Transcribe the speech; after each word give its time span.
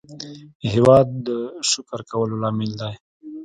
هېواد 0.71 1.07
د 1.27 1.29
شکر 1.71 1.99
کولو 2.11 2.35
لامل 2.43 2.71
دی. 2.81 2.93